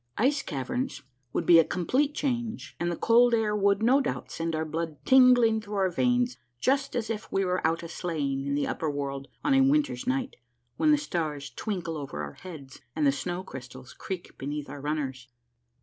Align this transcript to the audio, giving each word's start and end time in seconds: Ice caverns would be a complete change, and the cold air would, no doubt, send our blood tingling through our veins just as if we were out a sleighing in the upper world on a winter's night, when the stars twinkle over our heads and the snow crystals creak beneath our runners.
Ice 0.17 0.41
caverns 0.41 1.03
would 1.31 1.45
be 1.45 1.59
a 1.59 1.63
complete 1.63 2.15
change, 2.15 2.75
and 2.79 2.91
the 2.91 2.95
cold 2.95 3.35
air 3.35 3.55
would, 3.55 3.83
no 3.83 4.01
doubt, 4.01 4.31
send 4.31 4.55
our 4.55 4.65
blood 4.65 4.97
tingling 5.05 5.61
through 5.61 5.75
our 5.75 5.91
veins 5.91 6.37
just 6.59 6.95
as 6.95 7.11
if 7.11 7.31
we 7.31 7.45
were 7.45 7.61
out 7.67 7.83
a 7.83 7.87
sleighing 7.87 8.47
in 8.47 8.55
the 8.55 8.65
upper 8.65 8.89
world 8.89 9.27
on 9.43 9.53
a 9.53 9.61
winter's 9.61 10.07
night, 10.07 10.37
when 10.75 10.89
the 10.89 10.97
stars 10.97 11.51
twinkle 11.51 11.97
over 11.97 12.23
our 12.23 12.33
heads 12.33 12.81
and 12.95 13.05
the 13.05 13.11
snow 13.11 13.43
crystals 13.43 13.93
creak 13.93 14.35
beneath 14.39 14.71
our 14.71 14.81
runners. 14.81 15.27